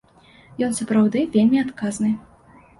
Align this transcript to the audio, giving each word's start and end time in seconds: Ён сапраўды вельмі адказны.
Ён 0.67 0.71
сапраўды 0.79 1.23
вельмі 1.37 1.63
адказны. 1.67 2.13